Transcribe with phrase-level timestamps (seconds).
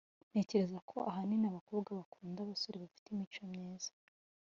[0.31, 3.91] ntekereza ko ahanini abakobwa bakunda abasore bafite imico myiza